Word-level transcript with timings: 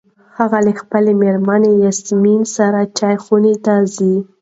هغه 0.37 0.59
له 0.65 0.71
خپلې 0.81 1.11
مېرمنې 1.21 1.71
یاسمین 1.85 2.41
سره 2.55 2.79
چای 2.97 3.15
خونو 3.23 3.53
ته 3.65 3.73
ځي. 3.95 4.15